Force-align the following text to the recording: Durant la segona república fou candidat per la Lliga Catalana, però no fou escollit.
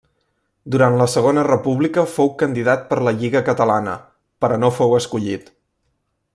Durant 0.75 0.95
la 1.01 1.05
segona 1.15 1.43
república 1.47 2.05
fou 2.15 2.31
candidat 2.41 2.89
per 2.93 2.99
la 3.09 3.15
Lliga 3.19 3.45
Catalana, 3.53 3.95
però 4.43 4.61
no 4.65 4.75
fou 4.81 4.99
escollit. 5.03 5.57